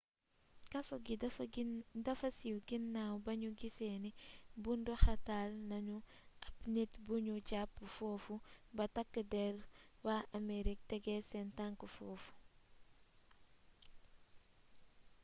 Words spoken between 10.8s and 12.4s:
tegee seen tank foofu